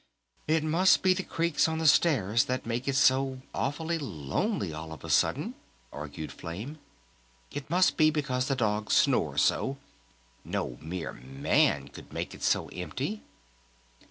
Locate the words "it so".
2.87-3.43, 12.33-12.67